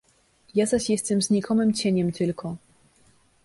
Ja 0.55 0.65
zaś 0.65 0.89
jestem 0.89 1.21
znikomym 1.21 1.73
cieniem 1.73 2.11
tylko. 2.11 2.55